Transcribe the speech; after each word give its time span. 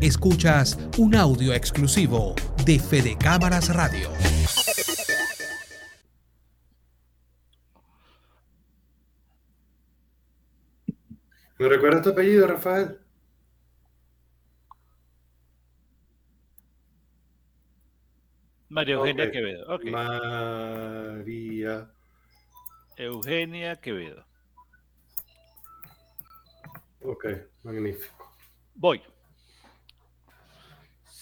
Escuchas 0.00 0.78
un 0.96 1.14
audio 1.14 1.52
exclusivo 1.52 2.34
de 2.64 2.78
Fede 2.78 3.18
Cámaras 3.18 3.74
Radio. 3.74 4.08
¿Me 11.58 11.68
recuerdas 11.68 12.02
tu 12.02 12.08
apellido, 12.08 12.46
Rafael? 12.46 12.98
María 18.70 18.94
Eugenia 18.94 19.30
Quevedo. 19.30 19.78
María. 19.84 21.90
Eugenia 22.96 23.76
Quevedo. 23.76 24.24
Ok, 27.02 27.26
magnífico. 27.64 28.34
Voy. 28.76 29.02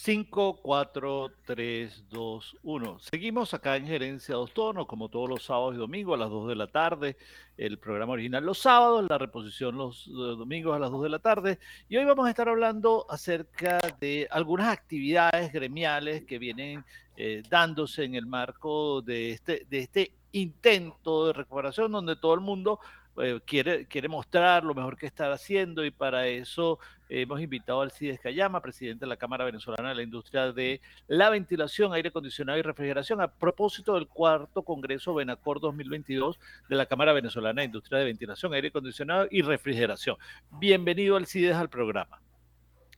5, 0.09 0.61
4, 0.63 1.33
3, 1.45 2.05
2, 2.09 2.57
1. 2.63 2.99
Seguimos 2.99 3.53
acá 3.53 3.77
en 3.77 3.87
Gerencia 3.87 4.37
Dos 4.37 4.55
Tonos, 4.55 4.87
como 4.87 5.11
todos 5.11 5.29
los 5.29 5.43
sábados 5.45 5.75
y 5.75 5.77
domingos 5.77 6.15
a 6.15 6.17
las 6.17 6.31
2 6.31 6.49
de 6.49 6.55
la 6.55 6.67
tarde. 6.67 7.19
El 7.59 7.79
programa 7.79 8.15
original 8.15 8.43
los 8.43 8.57
sábados, 8.57 9.05
la 9.07 9.19
reposición 9.19 9.77
los 9.77 10.07
eh, 10.07 10.11
domingos 10.11 10.75
a 10.75 10.79
las 10.79 10.91
2 10.91 11.03
de 11.03 11.09
la 11.11 11.19
tarde. 11.19 11.59
Y 11.91 11.99
hoy 11.99 12.07
vamos 12.07 12.27
a 12.27 12.31
estar 12.31 12.49
hablando 12.49 13.05
acerca 13.11 13.81
de 14.01 14.27
algunas 14.31 14.69
actividades 14.69 15.53
gremiales 15.53 16.25
que 16.25 16.39
vienen 16.39 16.87
eh, 17.19 17.43
dándose 17.51 18.05
en 18.05 18.15
el 18.15 18.25
marco 18.25 19.03
de 19.03 19.33
este, 19.33 19.67
de 19.69 19.79
este 19.81 20.13
intento 20.33 21.27
de 21.27 21.35
recuperación 21.35 21.93
donde 21.93 22.17
todo 22.17 22.33
el 22.33 22.41
mundo 22.41 22.81
eh, 23.21 23.41
quiere, 23.45 23.87
quiere 23.87 24.09
mostrar 24.09 24.65
lo 24.65 24.75
mejor 24.75 24.97
que 24.97 25.07
está 25.07 25.33
haciendo 25.33 25.85
y 25.85 25.91
para 25.91 26.27
eso 26.27 26.79
hemos 27.09 27.41
invitado 27.41 27.81
al 27.81 27.91
Cides 27.91 28.21
Cayama, 28.21 28.61
presidente 28.61 29.05
de 29.05 29.09
la 29.09 29.17
Cámara 29.17 29.45
Venezolana 29.45 29.91
de 29.91 29.95
la 29.95 30.03
Industria 30.03 30.53
de 30.53 30.81
la 31.07 31.31
Ventilación, 31.31 31.93
Aire 31.93 32.11
Acondicionado 32.11 32.59
y 32.59 32.63
Refrigeración, 32.63 33.21
a 33.21 33.29
propósito 33.29 33.95
del 33.95 34.09
cuarto 34.09 34.63
Congreso 34.63 35.15
Venacor 35.15 35.61
2022 35.61 36.39
de 36.69 36.77
la 36.77 36.87
Cámara 36.87 37.13
Venezolana 37.13 37.63
de 37.63 37.67
Industria 37.67 37.99
de 38.01 38.05
Ventilación, 38.07 38.53
Aire 38.55 38.69
Acondicionado 38.69 39.27
y 39.31 39.43
Refrigeración. 39.43 40.17
Bienvenido 40.53 41.17
al 41.17 41.27
CIDES 41.27 41.57
al 41.57 41.69
programa. 41.69 42.21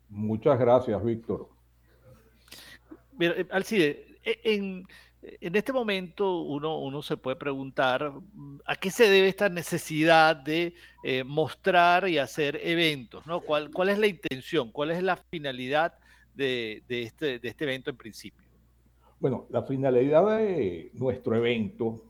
Muchas 0.09 0.59
gracias, 0.59 1.03
Víctor. 1.05 1.49
Eh, 3.21 3.47
Alcides, 3.51 3.97
e, 4.25 4.41
en, 4.45 4.87
en 5.23 5.55
este 5.55 5.73
momento 5.73 6.43
uno, 6.43 6.79
uno 6.79 7.03
se 7.03 7.17
puede 7.17 7.37
preguntar 7.37 8.13
mm, 8.13 8.61
a 8.65 8.77
qué 8.77 8.91
se 8.91 9.09
debe 9.09 9.29
esta 9.29 9.49
necesidad 9.49 10.37
de 10.37 10.75
eh, 11.03 11.25
mostrar 11.25 12.09
y 12.09 12.19
hacer 12.19 12.59
eventos, 12.63 13.27
¿no? 13.27 13.41
¿Cuál, 13.41 13.71
¿Cuál 13.71 13.91
es 13.91 13.99
la 13.99 14.07
intención? 14.07 14.71
¿Cuál 14.73 14.93
es 14.93 15.03
la 15.03 15.17
finalidad 15.17 15.95
de, 16.35 16.83
de, 16.89 17.03
este, 17.03 17.39
de 17.39 17.49
este 17.49 17.65
evento 17.65 17.91
en 17.91 17.97
principio? 17.97 18.45
Bueno, 19.19 19.47
la 19.51 19.63
finalidad 19.63 20.39
de 20.39 20.91
nuestro 20.95 21.37
evento, 21.37 22.03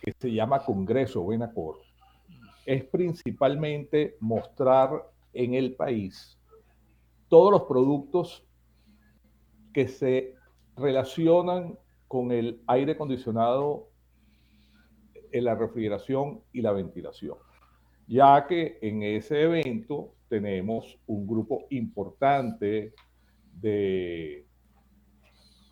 que 0.00 0.14
se 0.18 0.32
llama 0.32 0.64
Congreso 0.64 1.26
Benacor, 1.26 1.78
es 2.64 2.84
principalmente 2.84 4.16
mostrar 4.20 4.90
en 5.34 5.54
el 5.54 5.74
país 5.74 6.38
todos 7.28 7.52
los 7.52 7.62
productos 7.64 8.44
que 9.74 9.88
se 9.88 10.34
relacionan 10.76 11.78
con 12.10 12.32
el 12.32 12.60
aire 12.66 12.92
acondicionado, 12.94 13.86
en 15.30 15.44
la 15.44 15.54
refrigeración 15.54 16.40
y 16.52 16.60
la 16.60 16.72
ventilación, 16.72 17.36
ya 18.08 18.48
que 18.48 18.80
en 18.82 19.04
ese 19.04 19.42
evento 19.42 20.12
tenemos 20.28 20.98
un 21.06 21.24
grupo 21.24 21.66
importante 21.70 22.94
de, 23.60 24.44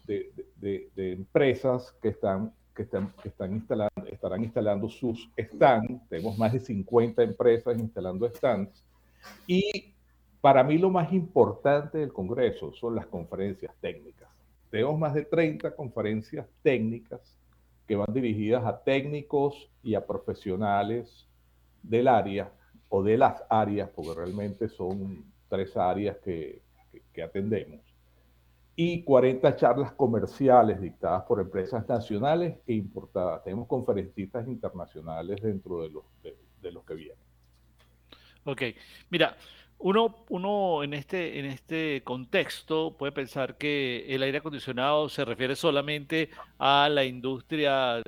de, 0.06 1.12
empresas 1.12 1.90
que 2.00 2.10
están 2.10 2.52
que 2.72 2.84
están, 2.84 3.12
que 3.20 3.30
están 3.30 3.54
instalando, 3.54 4.06
estarán 4.06 4.44
instalando 4.44 4.88
sus 4.88 5.28
stands. 5.36 6.08
Tenemos 6.08 6.38
más 6.38 6.52
de 6.52 6.60
50 6.60 7.20
empresas 7.20 7.76
instalando 7.76 8.30
stands. 8.30 8.84
Y 9.44 9.92
para 10.40 10.62
mí 10.62 10.78
lo 10.78 10.88
más 10.88 11.12
importante 11.12 11.98
del 11.98 12.12
Congreso 12.12 12.72
son 12.74 12.94
las 12.94 13.08
conferencias 13.08 13.74
técnicas. 13.80 14.27
Tenemos 14.70 14.98
más 14.98 15.14
de 15.14 15.24
30 15.24 15.74
conferencias 15.74 16.46
técnicas 16.62 17.38
que 17.86 17.96
van 17.96 18.12
dirigidas 18.12 18.64
a 18.66 18.82
técnicos 18.82 19.70
y 19.82 19.94
a 19.94 20.06
profesionales 20.06 21.26
del 21.82 22.06
área 22.06 22.52
o 22.90 23.02
de 23.02 23.16
las 23.16 23.42
áreas, 23.48 23.88
porque 23.94 24.14
realmente 24.14 24.68
son 24.68 25.24
tres 25.48 25.76
áreas 25.76 26.18
que, 26.18 26.62
atendemos, 27.22 27.80
y 28.76 29.02
40 29.02 29.56
charlas 29.56 29.92
comerciales 29.92 30.80
dictadas 30.80 31.24
por 31.24 31.40
empresas 31.40 31.88
nacionales 31.88 32.58
e 32.64 32.74
importadas. 32.74 33.42
Tenemos 33.42 33.66
conferencistas 33.66 34.46
internacionales 34.46 35.40
dentro 35.42 35.82
de 35.82 35.90
los, 35.90 36.04
de 36.22 36.72
los 36.72 36.84
que 36.84 36.94
vienen. 36.94 37.28
Ok, 38.44 38.62
mira, 39.10 39.36
uno, 39.78 40.24
uno 40.28 40.82
en, 40.82 40.94
este, 40.94 41.38
en 41.38 41.46
este 41.46 42.02
contexto 42.04 42.96
puede 42.96 43.12
pensar 43.12 43.56
que 43.56 44.06
el 44.08 44.22
aire 44.22 44.38
acondicionado 44.38 45.08
se 45.08 45.24
refiere 45.24 45.54
solamente 45.54 46.30
a 46.58 46.88
la 46.90 47.04
industria, 47.04 48.02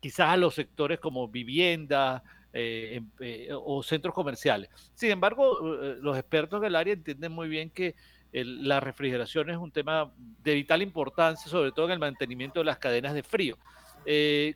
quizás 0.00 0.30
a 0.30 0.36
los 0.36 0.54
sectores 0.54 0.98
como 0.98 1.28
vivienda 1.28 2.22
eh, 2.52 2.96
em, 2.96 3.10
eh, 3.20 3.48
o 3.52 3.82
centros 3.82 4.14
comerciales. 4.14 4.68
Sin 4.94 5.10
embargo, 5.10 5.58
eh, 5.82 5.96
los 6.00 6.18
expertos 6.18 6.60
del 6.60 6.76
área 6.76 6.92
entienden 6.92 7.32
muy 7.32 7.48
bien 7.48 7.70
que 7.70 7.94
la 8.34 8.80
refrigeración 8.80 9.50
es 9.50 9.58
un 9.58 9.70
tema 9.70 10.10
de 10.42 10.54
vital 10.54 10.80
importancia, 10.82 11.50
sobre 11.50 11.70
todo 11.70 11.86
en 11.86 11.92
el 11.92 11.98
mantenimiento 11.98 12.60
de 12.60 12.64
las 12.64 12.78
cadenas 12.78 13.12
de 13.12 13.22
frío. 13.22 13.58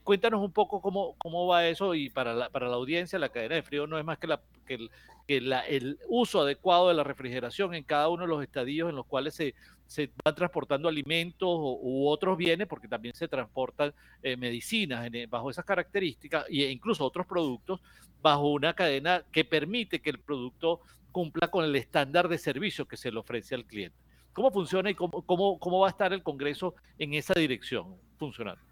Cuéntanos 0.02 0.42
un 0.42 0.52
poco 0.52 0.80
cómo, 0.80 1.14
cómo 1.18 1.46
va 1.46 1.66
eso 1.66 1.94
y 1.94 2.10
para 2.10 2.34
la, 2.34 2.50
para 2.50 2.68
la 2.68 2.74
audiencia 2.74 3.18
la 3.18 3.28
cadena 3.28 3.54
de 3.54 3.62
frío 3.62 3.86
no 3.86 3.98
es 3.98 4.04
más 4.04 4.18
que, 4.18 4.26
la, 4.26 4.40
que 4.66 4.74
el, 4.74 4.90
que 5.26 5.36
el 5.36 5.98
uso 6.08 6.40
adecuado 6.40 6.88
de 6.88 6.94
la 6.94 7.04
refrigeración 7.04 7.74
en 7.74 7.84
cada 7.84 8.08
uno 8.08 8.22
de 8.22 8.28
los 8.28 8.42
estadios 8.42 8.88
en 8.88 8.96
los 8.96 9.06
cuales 9.06 9.34
se, 9.34 9.54
se 9.86 10.10
van 10.24 10.34
transportando 10.34 10.88
alimentos 10.88 11.48
u 11.48 12.06
otros 12.08 12.36
bienes, 12.36 12.66
porque 12.66 12.88
también 12.88 13.14
se 13.14 13.28
transportan 13.28 13.92
eh, 14.22 14.36
medicinas 14.36 15.08
eh, 15.12 15.26
bajo 15.28 15.50
esas 15.50 15.64
características 15.64 16.46
e 16.48 16.70
incluso 16.70 17.04
otros 17.04 17.26
productos 17.26 17.80
bajo 18.20 18.50
una 18.50 18.74
cadena 18.74 19.24
que 19.30 19.44
permite 19.44 20.00
que 20.00 20.10
el 20.10 20.18
producto 20.18 20.80
cumpla 21.12 21.48
con 21.48 21.64
el 21.64 21.74
estándar 21.76 22.28
de 22.28 22.38
servicio 22.38 22.86
que 22.86 22.96
se 22.96 23.10
le 23.10 23.18
ofrece 23.18 23.54
al 23.54 23.64
cliente. 23.64 23.96
¿Cómo 24.32 24.50
funciona 24.50 24.90
y 24.90 24.94
cómo, 24.94 25.22
cómo, 25.22 25.58
cómo 25.58 25.80
va 25.80 25.86
a 25.86 25.90
estar 25.90 26.12
el 26.12 26.22
Congreso 26.22 26.74
en 26.98 27.14
esa 27.14 27.32
dirección 27.34 27.96
funcionando? 28.18 28.62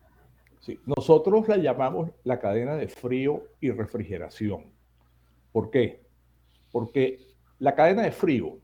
Sí, 0.64 0.80
nosotros 0.86 1.46
la 1.48 1.58
llamamos 1.58 2.10
la 2.24 2.40
cadena 2.40 2.74
de 2.74 2.88
frío 2.88 3.42
y 3.60 3.70
refrigeración. 3.70 4.64
¿Por 5.52 5.70
qué? 5.70 6.04
porque 6.74 7.20
la 7.60 7.76
cadena 7.76 8.02
de 8.02 8.10
frío 8.10 8.58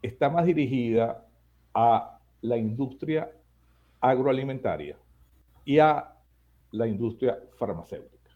está 0.00 0.30
más 0.30 0.46
dirigida 0.46 1.26
a 1.74 2.20
la 2.42 2.56
industria 2.56 3.28
agroalimentaria 4.00 4.96
y 5.64 5.80
a 5.80 6.14
la 6.70 6.86
industria 6.86 7.36
farmacéutica. 7.56 8.30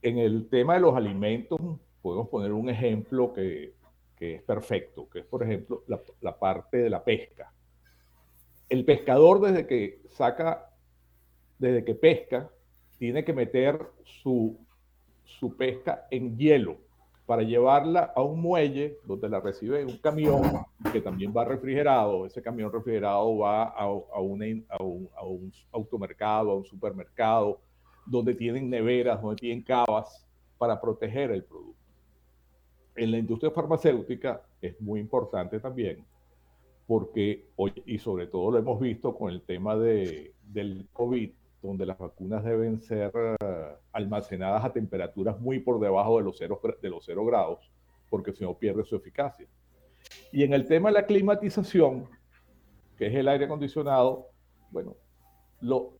En 0.00 0.18
el 0.18 0.48
tema 0.48 0.74
de 0.74 0.80
los 0.80 0.94
alimentos, 0.94 1.58
podemos 2.00 2.28
poner 2.28 2.52
un 2.52 2.70
ejemplo 2.70 3.32
que, 3.32 3.74
es 4.20 4.42
perfecto, 4.42 5.08
que 5.08 5.18
es, 5.18 5.26
por 5.26 5.42
ejemplo, 5.42 5.82
la, 6.20 6.38
parte 6.38 6.76
de 6.76 6.88
la 6.88 7.02
pesca. 7.02 7.52
El 8.68 8.84
pescador 8.84 9.40
desde 9.40 9.66
que 9.66 10.02
saca, 10.10 10.65
desde 11.58 11.84
que 11.84 11.94
pesca, 11.94 12.50
tiene 12.98 13.24
que 13.24 13.32
meter 13.32 13.78
su, 14.04 14.58
su 15.24 15.56
pesca 15.56 16.06
en 16.10 16.36
hielo 16.36 16.78
para 17.26 17.42
llevarla 17.42 18.12
a 18.14 18.22
un 18.22 18.40
muelle 18.40 18.98
donde 19.04 19.28
la 19.28 19.40
recibe 19.40 19.84
un 19.84 19.98
camión 19.98 20.42
que 20.92 21.00
también 21.00 21.34
va 21.36 21.44
refrigerado. 21.44 22.24
Ese 22.24 22.40
camión 22.40 22.72
refrigerado 22.72 23.38
va 23.38 23.64
a, 23.64 23.82
a, 23.82 23.84
a, 23.84 24.20
un, 24.20 24.64
automercado, 25.72 26.52
a 26.52 26.54
un 26.54 26.64
supermercado, 26.64 27.60
donde 28.06 28.34
tienen 28.34 28.70
neveras, 28.70 29.20
donde 29.20 29.36
tienen 29.36 29.62
cavas 29.62 30.24
para 30.56 30.80
proteger 30.80 31.32
el 31.32 31.42
producto. 31.42 31.82
En 32.94 33.10
la 33.10 33.18
industria 33.18 33.50
farmacéutica 33.50 34.42
es 34.60 34.80
muy 34.80 35.00
importante 35.00 35.58
también, 35.58 36.04
porque 36.86 37.48
hoy, 37.56 37.72
y 37.84 37.98
sobre 37.98 38.28
todo 38.28 38.52
lo 38.52 38.58
hemos 38.58 38.80
visto 38.80 39.14
con 39.14 39.32
el 39.32 39.42
tema 39.42 39.76
de, 39.76 40.32
del 40.44 40.86
COVID, 40.92 41.30
donde 41.66 41.86
las 41.86 41.98
vacunas 41.98 42.44
deben 42.44 42.80
ser 42.80 43.12
eh, 43.14 43.74
almacenadas 43.92 44.64
a 44.64 44.72
temperaturas 44.72 45.38
muy 45.40 45.58
por 45.58 45.80
debajo 45.80 46.18
de 46.18 46.24
los, 46.24 46.38
cero, 46.38 46.60
de 46.80 46.90
los 46.90 47.04
cero 47.04 47.24
grados, 47.24 47.70
porque 48.08 48.32
si 48.32 48.44
no 48.44 48.54
pierde 48.54 48.84
su 48.84 48.96
eficacia. 48.96 49.46
Y 50.32 50.42
en 50.44 50.52
el 50.52 50.66
tema 50.66 50.88
de 50.88 50.94
la 50.94 51.06
climatización, 51.06 52.08
que 52.96 53.06
es 53.08 53.14
el 53.14 53.28
aire 53.28 53.46
acondicionado, 53.46 54.28
bueno, 54.70 54.94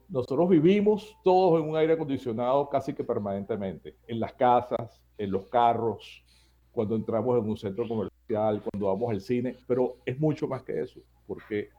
nosotros 0.09 0.49
vivimos 0.49 1.17
todos 1.25 1.61
en 1.61 1.69
un 1.69 1.77
aire 1.77 1.95
acondicionado 1.95 2.69
casi 2.69 2.93
que 2.93 3.05
permanentemente, 3.05 3.97
en 4.07 4.21
las 4.21 4.33
casas, 4.35 5.03
en 5.19 5.31
los 5.31 5.49
carros, 5.49 6.23
cuando 6.73 6.95
entramos 6.95 7.43
en 7.43 7.49
un 7.49 7.57
centro 7.57 7.89
comercial, 7.89 8.63
cuando 8.63 8.87
vamos 8.87 9.11
al 9.11 9.21
cine, 9.21 9.57
pero 9.67 9.97
es 10.05 10.19
mucho 10.21 10.47
más 10.47 10.63
que 10.63 10.81
eso, 10.83 11.01
porque 11.27 11.71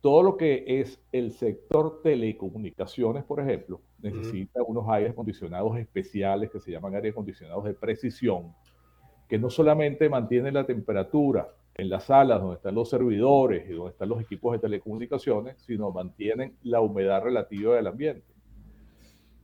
todo 0.00 0.22
lo 0.22 0.36
que 0.36 0.64
es 0.66 1.02
el 1.12 1.32
sector 1.32 2.00
telecomunicaciones, 2.02 3.24
por 3.24 3.40
ejemplo, 3.40 3.80
necesita 3.98 4.62
unos 4.62 4.88
aires 4.88 5.12
acondicionados 5.12 5.78
especiales 5.78 6.50
que 6.50 6.60
se 6.60 6.72
llaman 6.72 6.94
aires 6.94 7.12
acondicionados 7.12 7.64
de 7.64 7.74
precisión, 7.74 8.54
que 9.28 9.38
no 9.38 9.50
solamente 9.50 10.08
mantienen 10.08 10.54
la 10.54 10.64
temperatura 10.64 11.48
en 11.74 11.88
las 11.88 12.04
salas 12.04 12.40
donde 12.40 12.56
están 12.56 12.74
los 12.74 12.88
servidores 12.88 13.68
y 13.68 13.74
donde 13.74 13.92
están 13.92 14.08
los 14.08 14.20
equipos 14.20 14.52
de 14.52 14.58
telecomunicaciones, 14.58 15.60
sino 15.62 15.90
mantienen 15.92 16.56
la 16.62 16.80
humedad 16.80 17.22
relativa 17.22 17.76
del 17.76 17.86
ambiente. 17.86 18.26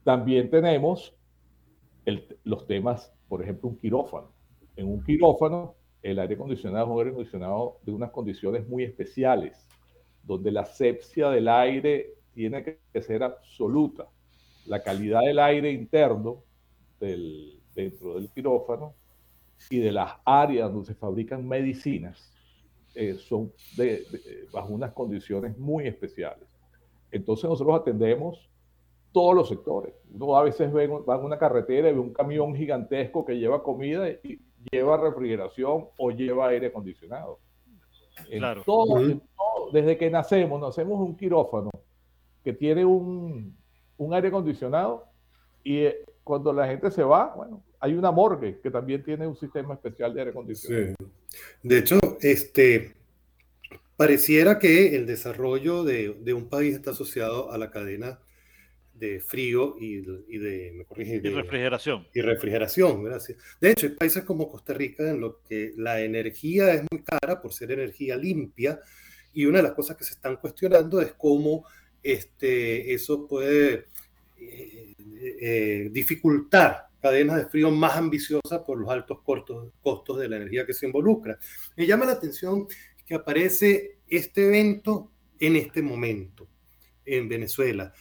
También 0.03 0.49
tenemos 0.49 1.15
los 2.43 2.65
temas, 2.65 3.13
por 3.27 3.43
ejemplo, 3.43 3.69
un 3.69 3.77
quirófano. 3.77 4.31
En 4.75 4.87
un 4.87 5.03
quirófano, 5.03 5.75
el 6.01 6.19
aire 6.19 6.35
acondicionado 6.35 6.85
es 6.85 6.91
un 6.91 6.99
aire 6.99 7.11
acondicionado 7.11 7.79
de 7.83 7.91
unas 7.91 8.11
condiciones 8.11 8.67
muy 8.67 8.83
especiales, 8.83 9.67
donde 10.27 10.51
la 10.51 10.61
asepsia 10.61 11.29
del 11.29 11.47
aire 11.47 12.15
tiene 12.33 12.63
que 12.63 13.01
ser 13.01 13.23
absoluta. 13.23 14.07
La 14.65 14.83
calidad 14.83 15.21
del 15.21 15.39
aire 15.39 15.71
interno 15.71 16.43
del, 16.99 17.59
dentro 17.73 18.15
del 18.15 18.29
quirófano 18.29 18.93
y 19.69 19.79
de 19.79 19.91
las 19.91 20.13
áreas 20.25 20.71
donde 20.71 20.87
se 20.87 20.95
fabrican 20.95 21.47
medicinas 21.47 22.31
eh, 22.93 23.15
son 23.15 23.53
de, 23.77 24.03
bajo 24.51 24.73
unas 24.73 24.91
condiciones 24.91 25.57
muy 25.57 25.87
especiales. 25.87 26.47
Entonces 27.11 27.49
nosotros 27.49 27.79
atendemos 27.79 28.49
todos 29.13 29.33
los 29.33 29.47
sectores. 29.47 29.93
Uno 30.13 30.35
a 30.35 30.43
veces 30.43 30.71
ve, 30.73 30.87
va 30.87 31.15
en 31.15 31.23
una 31.23 31.37
carretera 31.37 31.89
y 31.89 31.93
ve 31.93 31.99
un 31.99 32.13
camión 32.13 32.53
gigantesco 32.53 33.25
que 33.25 33.37
lleva 33.37 33.63
comida 33.63 34.09
y 34.09 34.41
lleva 34.69 34.97
refrigeración 34.97 35.85
o 35.97 36.11
lleva 36.11 36.49
aire 36.49 36.67
acondicionado. 36.67 37.39
claro. 38.29 38.63
todo, 38.63 38.99
desde 39.71 39.97
que 39.97 40.09
nacemos, 40.09 40.59
nacemos 40.59 40.99
un 40.99 41.15
quirófano 41.15 41.69
que 42.43 42.53
tiene 42.53 42.85
un, 42.85 43.57
un 43.97 44.13
aire 44.13 44.29
acondicionado 44.29 45.05
y 45.63 45.79
eh, 45.79 46.05
cuando 46.23 46.53
la 46.53 46.67
gente 46.67 46.91
se 46.91 47.03
va, 47.03 47.33
bueno, 47.35 47.63
hay 47.79 47.93
una 47.93 48.11
morgue 48.11 48.59
que 48.61 48.71
también 48.71 49.03
tiene 49.03 49.27
un 49.27 49.35
sistema 49.35 49.73
especial 49.73 50.13
de 50.13 50.21
aire 50.21 50.31
acondicionado. 50.31 50.95
De 51.63 51.77
hecho, 51.77 51.99
este, 52.21 52.93
pareciera 53.95 54.59
que 54.59 54.95
el 54.95 55.05
desarrollo 55.05 55.83
de, 55.83 56.15
de, 56.21 56.33
un 56.33 56.49
país 56.49 56.75
está 56.75 56.91
asociado 56.91 57.51
a 57.51 57.57
la 57.57 57.71
cadena 57.71 58.19
de 58.93 59.19
frío 59.19 59.75
y, 59.79 60.03
y 60.27 60.37
de, 60.37 60.71
me 60.73 60.85
corrige, 60.85 61.21
y 61.23 61.29
refrigeración. 61.29 62.07
Y 62.13 62.21
refrigeración, 62.21 63.03
gracias. 63.03 63.37
De 63.61 63.71
hecho, 63.71 63.87
hay 63.87 63.93
países 63.93 64.23
como 64.23 64.49
Costa 64.49 64.73
Rica 64.73 65.09
en 65.09 65.21
los 65.21 65.35
que 65.47 65.73
la 65.77 66.01
energía 66.01 66.73
es 66.73 66.83
muy 66.91 67.03
cara 67.03 67.41
por 67.41 67.53
ser 67.53 67.71
energía 67.71 68.17
limpia 68.17 68.79
y 69.37 69.45
una 69.45 69.57
de 69.59 69.65
las 69.65 69.73
cosas 69.73 69.95
que 69.95 70.03
se 70.03 70.15
están 70.15 70.37
cuestionando 70.37 70.99
es 70.99 71.13
cómo 71.13 71.63
este, 72.01 72.91
eso 72.91 73.27
puede 73.27 73.85
eh, 74.35 74.95
eh, 74.99 75.89
dificultar 75.91 76.87
cadenas 76.99 77.35
de 77.37 77.45
frío 77.45 77.69
más 77.69 77.97
ambiciosas 77.97 78.61
por 78.65 78.79
los 78.79 78.89
altos 78.89 79.21
costos, 79.21 79.71
costos 79.83 80.17
de 80.17 80.27
la 80.27 80.37
energía 80.37 80.65
que 80.65 80.73
se 80.73 80.87
involucra. 80.87 81.37
Me 81.75 81.85
llama 81.85 82.05
la 82.05 82.13
atención 82.13 82.65
que 83.05 83.13
aparece 83.13 83.99
este 84.07 84.47
evento 84.47 85.11
en 85.37 85.55
este 85.55 85.83
momento 85.83 86.47
en 87.05 87.29
Venezuela. 87.29 87.93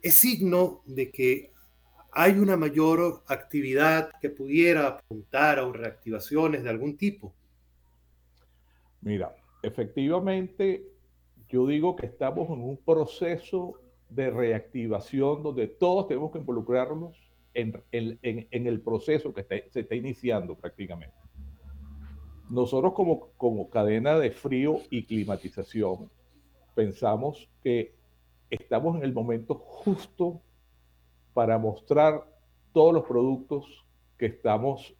Es 0.00 0.14
signo 0.14 0.84
de 0.86 1.10
que 1.10 1.50
hay 2.12 2.38
una 2.38 2.56
mayor 2.56 3.24
actividad 3.26 4.12
que 4.20 4.30
pudiera 4.30 4.86
apuntar 4.86 5.58
a 5.58 5.72
reactivaciones 5.72 6.62
de 6.62 6.70
algún 6.70 6.96
tipo. 6.96 7.34
Mira, 9.00 9.34
efectivamente, 9.62 10.84
yo 11.48 11.66
digo 11.66 11.96
que 11.96 12.06
estamos 12.06 12.48
en 12.48 12.62
un 12.62 12.76
proceso 12.76 13.80
de 14.08 14.30
reactivación 14.30 15.42
donde 15.42 15.66
todos 15.66 16.08
tenemos 16.08 16.32
que 16.32 16.38
involucrarnos 16.38 17.16
en, 17.54 17.82
el 17.92 18.80
proceso 18.80 19.34
que 19.34 19.44
se 19.70 19.80
está 19.80 19.94
iniciando 19.94 20.54
prácticamente. 20.54 21.16
Nosotros 22.48 22.94
como, 22.94 23.30
como 23.36 23.68
cadena 23.68 24.18
de 24.18 24.30
frío 24.30 24.78
y 24.90 25.04
climatización 25.04 26.10
pensamos 26.74 27.48
que 27.62 27.94
estamos 28.48 28.96
en 28.96 29.02
el 29.02 29.12
momento 29.12 29.54
justo 29.54 30.40
para 31.34 31.58
mostrar 31.58 32.24
todos 32.72 32.94
los 32.94 33.04
productos 33.04 33.84
que 34.16 34.26
estamos 34.26 34.94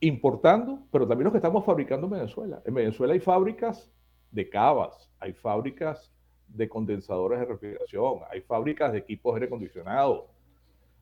importando, 0.00 0.86
pero 0.90 1.06
también 1.06 1.24
los 1.24 1.32
que 1.32 1.38
estamos 1.38 1.64
fabricando 1.64 2.06
en 2.06 2.12
Venezuela. 2.12 2.62
En 2.64 2.74
Venezuela 2.74 3.14
hay 3.14 3.20
fábricas 3.20 3.90
de 4.30 4.48
cavas, 4.48 5.10
hay 5.18 5.32
fábricas 5.32 6.12
de 6.46 6.68
condensadores 6.68 7.40
de 7.40 7.46
refrigeración, 7.46 8.20
hay 8.30 8.40
fábricas 8.42 8.92
de 8.92 8.98
equipos 8.98 9.34
de 9.34 9.38
aire 9.38 9.46
acondicionado, 9.46 10.28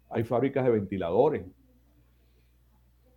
hay 0.09 0.25
fábricas 0.25 0.65
de 0.65 0.71
ventiladores. 0.71 1.45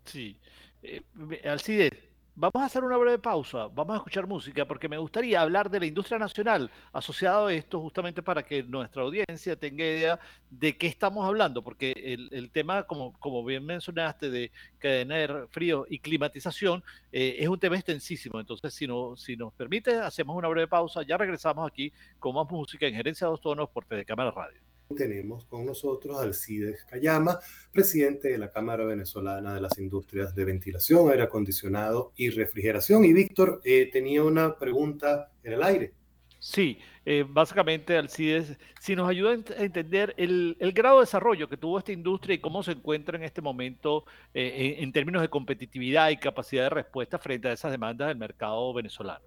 Sí. 0.06 0.40
Eh, 0.82 1.02
Alcides, 1.46 1.92
vamos 2.40 2.64
a 2.64 2.66
hacer 2.68 2.86
una 2.86 2.96
breve 2.96 3.20
pausa, 3.20 3.68
vamos 3.68 3.96
a 3.96 3.98
escuchar 3.98 4.26
música 4.26 4.66
porque 4.66 4.88
me 4.88 4.98
gustaría 4.98 5.42
hablar 5.42 5.70
de 5.70 5.82
la 5.82 5.86
industria 5.86 6.18
nacional 6.18 6.72
asociado 6.94 7.48
a 7.48 7.54
esto 7.54 7.82
justamente 7.82 8.24
para 8.24 8.44
que 8.44 8.64
nuestra 8.64 9.02
audiencia 9.02 9.58
tenga 9.58 9.84
idea 9.84 10.20
de 10.50 10.78
qué 10.78 10.88
estamos 10.88 11.28
hablando, 11.28 11.62
porque 11.62 11.92
el, 12.32 12.50
tema, 12.52 12.84
como, 12.84 13.12
como 13.20 13.44
bien 13.44 13.66
mencionaste, 13.66 14.30
de 14.30 14.52
cadena 14.78 15.16
de 15.16 15.48
frío 15.48 15.86
y 15.90 16.00
climatización 16.00 16.82
eh, 17.12 17.36
es 17.40 17.50
un 17.50 17.60
tema 17.60 17.76
extensísimo. 17.76 18.40
Entonces, 18.40 18.74
si, 18.74 18.88
no, 18.88 19.18
si 19.18 19.36
nos 19.36 19.54
permite, 19.54 19.96
hacemos 19.96 20.38
una 20.38 20.48
breve 20.48 20.68
pausa, 20.68 21.04
ya 21.04 21.18
regresamos 21.18 21.68
aquí 21.70 21.92
con 22.20 22.36
más 22.36 22.50
música 22.50 22.88
en 22.88 22.96
Gerencia 22.96 23.28
de 23.28 23.32
Dos 23.32 23.42
Tonos 23.42 23.70
por 23.70 23.84
Fede 23.86 24.06
Cámara 24.06 24.32
Radio 24.32 24.69
tenemos 24.96 25.46
con 25.46 25.66
nosotros 25.66 26.18
al 26.18 26.30
Alcides 26.30 26.84
Cayama, 26.86 27.40
presidente 27.72 28.30
de 28.30 28.38
la 28.38 28.52
Cámara 28.52 28.86
Venezolana 28.86 29.54
de 29.54 29.62
las 29.62 29.78
Industrias 29.78 30.34
de 30.34 30.46
Ventilación, 30.46 31.10
Aire 31.10 31.24
Acondicionado 31.24 32.12
y 32.16 32.30
Refrigeración. 32.30 33.06
Y 33.06 33.14
Víctor, 33.14 33.62
eh, 33.64 33.90
tenía 33.92 34.24
una 34.24 34.58
pregunta 34.58 35.32
en 35.44 35.54
el 35.54 35.64
aire. 35.64 35.94
Sí, 36.40 36.80
eh, 37.06 37.26
básicamente, 37.28 37.98
Alcides, 37.98 38.58
si 38.80 38.96
nos 38.96 39.10
ayuda 39.10 39.32
a 39.32 39.64
entender 39.64 40.14
el, 40.18 40.56
grado 40.74 41.00
de 41.00 41.02
desarrollo 41.02 41.50
que 41.50 41.58
tuvo 41.58 41.78
esta 41.78 41.92
industria 41.92 42.36
y 42.36 42.40
cómo 42.40 42.64
se 42.64 42.72
encuentra 42.72 43.18
en 43.18 43.26
este 43.26 43.42
momento 43.42 44.06
eh, 44.34 44.76
en, 44.78 44.86
en, 44.86 44.92
términos 44.94 45.22
de 45.22 45.28
competitividad 45.28 46.10
y 46.10 46.18
capacidad 46.18 46.64
de 46.64 46.70
respuesta 46.70 47.20
frente 47.20 47.50
a 47.50 47.54
esas 47.54 47.72
demandas 47.72 48.08
del 48.08 48.18
mercado 48.18 48.74
venezolano. 48.74 49.26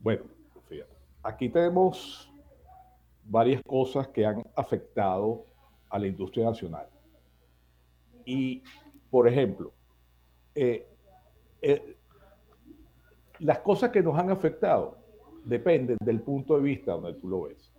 Bueno, 0.00 0.24
fíjate, 0.68 0.92
aquí 1.22 1.48
tenemos 1.48 2.29
varias 3.24 3.62
cosas 3.62 4.08
que 4.08 4.26
han 4.26 4.42
afectado 4.56 5.44
a 5.88 5.98
la 5.98 6.06
industria 6.06 6.46
nacional. 6.46 6.86
Y, 8.24 8.62
por 9.10 9.28
ejemplo, 9.28 9.72
eh, 10.54 10.86
eh, 11.62 11.96
las 13.38 13.58
cosas 13.60 13.90
que 13.90 14.02
nos 14.02 14.18
han 14.18 14.30
afectado 14.30 14.96
dependen 15.44 15.96
del 16.00 16.20
punto 16.20 16.56
de 16.56 16.62
vista 16.62 16.92
donde 16.92 17.14
tú 17.14 17.28
lo 17.28 17.42
ves. 17.42 17.72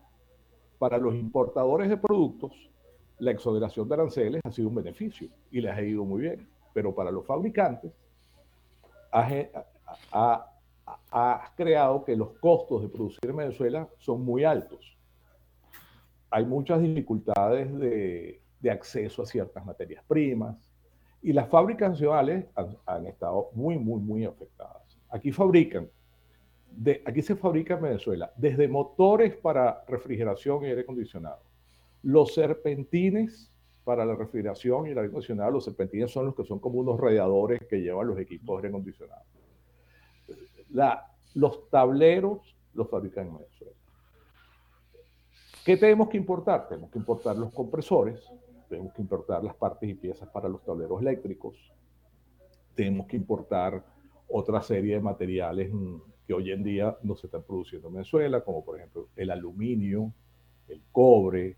Para 0.80 0.98
los 0.98 1.14
importadores 1.16 1.90
de 1.90 1.98
productos, 1.98 2.52
la 3.20 3.32
exoneración 3.32 3.88
de 3.88 3.94
aranceles 3.94 4.42
ha 4.44 4.52
sido 4.52 4.70
un 4.70 4.76
beneficio 4.76 5.30
y 5.52 5.62
les 5.62 5.72
ha 5.72 5.82
ido 5.82 6.04
muy 6.04 6.22
bien. 6.22 6.48
Pero 6.74 6.96
para 6.96 7.12
los 7.12 7.26
fabricantes, 7.26 7.92
ha, 9.12 10.48
ha 11.12 11.54
creado 11.56 12.04
que 12.04 12.16
los 12.16 12.32
costos 12.40 12.82
de 12.82 12.90
producir 12.90 13.30
en 13.30 13.36
Venezuela 13.36 13.88
son 14.00 14.24
muy 14.24 14.44
altos 14.44 14.98
hay 16.32 16.46
muchas 16.46 16.82
dificultades 16.82 17.78
de, 17.78 18.42
acceso 18.72 19.24
a 19.24 19.26
ciertas 19.26 19.66
materias 19.66 20.04
primas 20.08 20.56
y 21.22 21.34
las 21.34 21.50
fábricas 21.50 21.92
nacionales 21.92 22.46
han, 22.86 23.06
estado 23.06 23.50
muy, 23.54 23.78
muy, 23.78 24.00
muy 24.00 24.24
afectadas. 24.24 24.98
Aquí 25.10 25.32
fabrican, 25.32 25.90
de, 26.72 27.02
aquí 27.06 27.22
se 27.22 27.36
fabrica 27.36 27.74
en 27.74 27.82
Venezuela 27.82 28.32
desde 28.38 28.68
motores 28.68 29.36
para 29.36 29.84
refrigeración 29.88 30.64
y 30.64 30.68
aire 30.68 30.82
acondicionado, 30.82 31.42
los 32.04 32.34
serpentines 32.34 33.52
para 33.84 34.06
la 34.06 34.16
refrigeración 34.16 34.88
y 34.88 34.92
el 34.92 34.98
aire 35.00 35.10
acondicionado, 35.10 35.52
los 35.52 35.66
serpentines 35.66 36.12
son 36.12 36.28
los 36.28 36.36
que 36.36 36.46
son 36.46 36.60
como 36.60 36.80
unos 36.80 37.00
radiadores 37.00 37.60
que 37.68 37.82
llevan 37.82 38.08
los 38.08 38.20
equipos 38.20 38.62
de 38.62 38.68
aire 38.68 38.70
acondicionado. 38.70 39.24
La, 40.70 41.12
los 41.34 41.70
tableros 41.70 42.56
los 42.74 42.90
fabrican 42.90 43.28
en 43.28 43.38
Venezuela. 43.38 43.81
¿Qué 45.64 45.78
tenemos 45.78 46.10
que 46.10 46.18
importar? 46.18 46.68
Tenemos 46.68 46.90
que 46.90 46.98
importar 46.98 47.38
los 47.38 47.54
compresores, 47.54 48.20
tenemos 48.68 48.94
que 48.94 49.02
importar 49.02 49.44
las 49.44 49.56
partes 49.56 49.88
y 49.90 49.94
piezas 49.94 50.28
para 50.30 50.50
los 50.50 50.64
tableros 50.64 51.02
eléctricos, 51.02 51.56
tenemos 52.74 53.06
que 53.06 53.18
importar 53.18 53.84
otra 54.28 54.62
serie 54.62 54.96
de 54.96 55.02
materiales 55.02 55.72
mm, 55.72 55.98
que 56.26 56.34
hoy 56.34 56.52
en 56.52 56.64
día 56.64 56.98
no 57.04 57.16
se 57.16 57.28
están 57.28 57.44
produciendo 57.44 57.90
en 57.90 57.96
Venezuela, 57.96 58.42
como 58.42 58.66
por 58.66 58.78
ejemplo 58.78 59.10
el 59.16 59.30
aluminio, 59.30 60.12
el 60.68 60.82
cobre, 60.92 61.58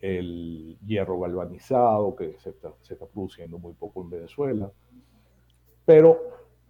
el 0.00 0.76
hierro 0.84 1.20
galvanizado, 1.20 2.14
que 2.16 2.38
se 2.38 2.50
está, 2.50 2.74
se 2.82 2.94
está 2.94 3.06
produciendo 3.06 3.58
muy 3.58 3.72
poco 3.72 4.02
en 4.02 4.10
Venezuela. 4.10 4.70
Pero 5.86 6.18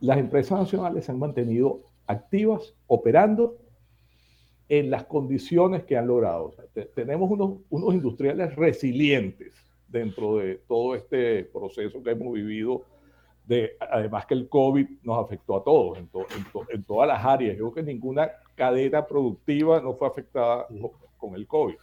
las 0.01 0.19
empresas 0.19 0.61
nacionales 0.61 1.07
se 1.07 1.13
han 1.13 1.19
mantenido 1.19 1.81
activas, 2.07 2.75
operando 2.87 3.57
en 4.73 4.89
las 4.89 5.05
condiciones 5.05 5.85
que 5.85 5.99
han 5.99 6.07
logrado. 6.07 6.55
tenemos 6.95 7.31
unos, 7.31 7.59
unos 7.69 7.93
industriales 7.93 8.57
resilientes 8.57 9.53
dentro 9.87 10.39
de 10.39 10.63
todo 10.67 10.95
este 10.95 11.45
proceso 11.45 12.03
que 12.03 12.13
hemos 12.13 12.33
vivido, 12.33 12.83
de, 13.45 13.77
además 13.79 14.25
que 14.25 14.33
el 14.33 14.49
COVID 14.49 14.87
nos 15.03 15.23
afectó 15.23 15.59
a 15.59 15.63
todos, 15.63 15.99
en, 15.99 16.09
en, 16.71 16.85
todas 16.85 17.07
las 17.07 17.23
áreas. 17.23 17.59
Yo 17.59 17.71
creo 17.71 17.85
que 17.85 17.93
ninguna 17.93 18.31
cadena 18.55 19.07
productiva 19.07 19.79
no 19.83 19.93
fue 19.93 20.09
afectada 20.09 20.67
con 21.19 21.35
el 21.35 21.47
COVID. 21.47 21.77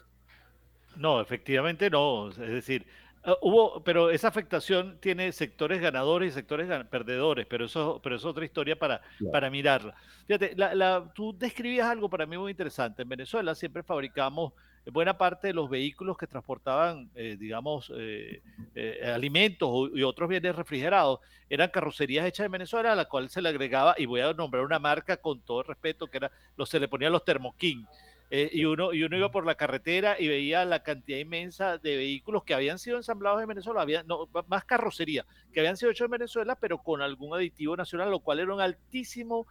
No, 0.97 1.21
efectivamente 1.21 1.91
no. 1.91 2.29
Es 2.29 2.37
decir, 2.37 2.87
ah, 3.23 3.37
hubo, 3.41 3.83
pero 3.83 4.09
esa 4.09 4.27
afectación 4.27 4.97
tiene 4.99 5.31
sectores 5.31 5.81
ganadores 5.81 6.31
y 6.31 6.33
sectores 6.33 6.67
perdedores, 6.85 7.45
pero 7.47 7.65
eso, 7.65 7.99
pero 8.03 8.15
es 8.15 8.25
otra 8.25 8.45
historia 8.45 8.77
para, 8.77 9.01
para 9.31 9.49
mirarla. 9.49 9.95
Fíjate, 10.27 10.53
la, 10.55 11.11
tú 11.13 11.35
describías 11.37 11.87
algo 11.87 12.09
para 12.09 12.25
mí 12.25 12.37
muy 12.37 12.51
interesante. 12.51 13.01
En 13.01 13.09
Venezuela 13.09 13.55
siempre 13.55 13.83
fabricamos 13.83 14.53
buena 14.91 15.17
parte 15.17 15.47
de 15.47 15.53
los 15.53 15.69
vehículos 15.69 16.17
que 16.17 16.27
transportaban, 16.27 17.09
eh, 17.15 17.35
digamos, 17.39 17.91
eh, 17.95 18.41
eh, 18.75 19.11
alimentos 19.13 19.89
y 19.93 20.03
otros 20.03 20.29
bienes 20.29 20.55
refrigerados, 20.55 21.19
eran 21.49 21.69
carrocerías 21.69 22.25
hechas 22.25 22.45
en 22.45 22.51
Venezuela, 22.51 22.93
a 22.93 22.95
la 22.95 23.05
cual 23.05 23.29
se 23.29 23.41
le 23.41 23.49
agregaba, 23.49 23.95
y 23.97 24.05
voy 24.05 24.21
a 24.21 24.33
nombrar 24.33 24.63
una 24.63 24.79
marca 24.79 25.17
con 25.17 25.41
todo 25.41 25.63
respeto, 25.63 26.07
que 26.07 26.17
era, 26.17 26.31
se 26.65 26.79
le 26.79 26.87
ponían 26.87 27.11
los 27.11 27.25
termoquín. 27.25 27.87
Eh, 28.31 28.49
y, 28.53 28.65
uno, 28.65 28.93
y 28.93 29.03
uno 29.03 29.17
iba 29.17 29.31
por 29.31 29.45
la 29.45 29.55
carretera 29.55 30.15
y 30.19 30.27
veía 30.27 30.63
la 30.63 30.83
cantidad 30.83 31.17
inmensa 31.17 31.79
de 31.79 31.97
vehículos 31.97 32.43
que 32.43 32.53
habían 32.53 32.77
sido 32.77 32.97
ensamblados 32.97 33.41
en 33.41 33.47
Venezuela, 33.47 33.81
había, 33.81 34.03
no, 34.03 34.29
más 34.47 34.65
carrocería, 34.65 35.25
que 35.51 35.59
habían 35.59 35.77
sido 35.77 35.91
hechos 35.91 36.05
en 36.05 36.11
Venezuela, 36.11 36.55
pero 36.55 36.77
con 36.77 37.01
algún 37.01 37.33
aditivo 37.33 37.75
nacional, 37.75 38.11
lo 38.11 38.19
cual 38.19 38.39
era 38.39 38.53
un 38.53 38.61
altísimo, 38.61 39.47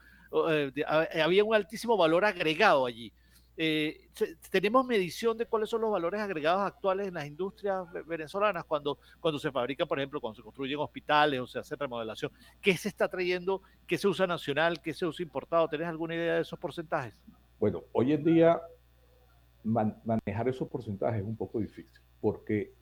eh, 0.48 0.70
había 1.20 1.42
un 1.42 1.56
altísimo 1.56 1.96
valor 1.96 2.24
agregado 2.24 2.86
allí. 2.86 3.12
Eh, 3.60 4.08
tenemos 4.50 4.86
medición 4.86 5.36
de 5.36 5.46
cuáles 5.46 5.68
son 5.68 5.80
los 5.80 5.90
valores 5.90 6.20
agregados 6.20 6.62
actuales 6.64 7.08
en 7.08 7.14
las 7.14 7.26
industrias 7.26 7.84
venezolanas 8.06 8.64
cuando, 8.64 9.00
cuando 9.18 9.40
se 9.40 9.50
fabrican, 9.50 9.88
por 9.88 9.98
ejemplo, 9.98 10.20
cuando 10.20 10.36
se 10.36 10.42
construyen 10.44 10.78
hospitales 10.78 11.40
o 11.40 11.46
se 11.48 11.58
hace 11.58 11.74
remodelación. 11.74 12.30
¿Qué 12.60 12.76
se 12.76 12.88
está 12.88 13.08
trayendo? 13.08 13.60
¿Qué 13.88 13.98
se 13.98 14.06
usa 14.06 14.28
nacional? 14.28 14.80
¿Qué 14.80 14.94
se 14.94 15.04
usa 15.04 15.24
importado? 15.24 15.66
¿Tenés 15.66 15.88
alguna 15.88 16.14
idea 16.14 16.36
de 16.36 16.42
esos 16.42 16.56
porcentajes? 16.56 17.14
Bueno, 17.58 17.82
hoy 17.92 18.12
en 18.12 18.24
día 18.24 18.62
manejar 19.64 20.48
esos 20.48 20.68
porcentajes 20.68 21.20
es 21.20 21.26
un 21.26 21.36
poco 21.36 21.58
difícil, 21.58 22.00
porque 22.20 22.72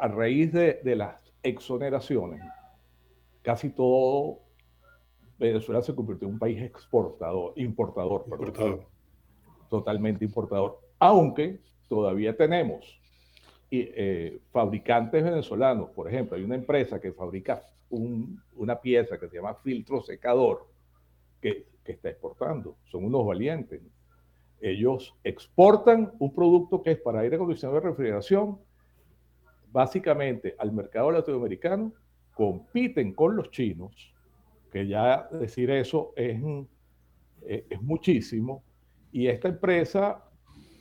a 0.00 0.08
raíz 0.08 0.52
de, 0.52 0.80
las 0.96 1.16
exoneraciones, 1.42 2.42
casi 3.42 3.70
todo 3.70 4.40
Venezuela 5.38 5.80
se 5.80 5.94
convirtió 5.94 6.26
en 6.26 6.34
un 6.34 6.40
país 6.40 6.60
exportador, 6.60 7.52
importador, 7.56 8.24
totalmente 9.70 10.24
importador, 10.24 10.80
aunque 10.98 11.60
todavía 11.88 12.36
tenemos 12.36 13.00
eh, 13.70 14.40
fabricantes 14.50 15.22
venezolanos, 15.22 15.90
por 15.90 16.08
ejemplo, 16.08 16.36
hay 16.36 16.42
una 16.42 16.56
empresa 16.56 17.00
que 17.00 17.12
fabrica 17.12 17.62
una 17.90 18.80
pieza 18.80 19.18
que 19.18 19.28
se 19.28 19.36
llama 19.36 19.54
filtro 19.54 20.02
secador, 20.02 20.66
que 21.40 21.64
que 21.88 21.92
está 21.94 22.10
exportando. 22.10 22.76
Son 22.84 23.02
unos 23.02 23.24
valientes. 23.24 23.80
Ellos 24.60 25.16
exportan 25.24 26.12
un 26.18 26.34
producto 26.34 26.82
que 26.82 26.90
es 26.90 27.00
para 27.00 27.20
aire 27.20 27.36
acondicionado 27.36 27.78
y 27.78 27.82
refrigeración, 27.82 28.58
básicamente 29.72 30.54
al 30.58 30.70
mercado 30.72 31.10
latinoamericano, 31.10 31.94
compiten 32.34 33.14
con 33.14 33.36
los 33.36 33.50
chinos, 33.50 34.12
que 34.70 34.86
ya 34.86 35.28
decir 35.32 35.70
eso 35.70 36.12
es, 36.14 36.38
eh, 37.46 37.64
es 37.70 37.80
muchísimo, 37.80 38.62
y 39.10 39.28
esta 39.28 39.48
empresa 39.48 40.22